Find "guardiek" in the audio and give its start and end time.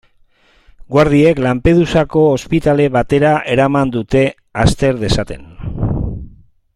0.95-1.41